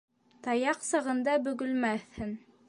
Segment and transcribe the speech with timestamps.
[0.47, 2.35] Таяҡ сағында бөгөлмәҫһең.